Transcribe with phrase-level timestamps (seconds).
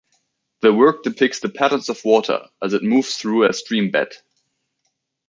[0.61, 4.09] The work depicts the patterns of water as it moves through a stream bed.